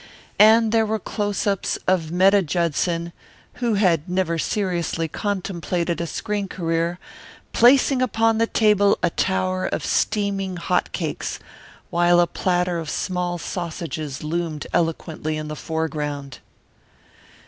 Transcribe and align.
And 0.39 0.71
there 0.71 0.87
were 0.87 0.97
close 0.97 1.45
ups 1.45 1.77
of 1.87 2.11
Metta 2.11 2.41
Judson, 2.41 3.13
who 3.61 3.75
had 3.75 4.09
never 4.09 4.39
seriously 4.39 5.07
contemplated 5.07 6.01
a 6.01 6.07
screen 6.07 6.47
career, 6.47 6.97
placing 7.53 8.01
upon 8.01 8.39
the 8.39 8.47
table 8.47 8.97
a 9.03 9.11
tower 9.11 9.67
of 9.67 9.85
steaming 9.85 10.57
hot 10.57 10.91
cakes, 10.91 11.37
while 11.91 12.19
a 12.19 12.25
platter 12.25 12.79
of 12.79 12.89
small 12.89 13.37
sausages 13.37 14.23
loomed 14.23 14.65
eloquently 14.73 15.37
in 15.37 15.49
the 15.49 15.55
foreground. 15.55 16.39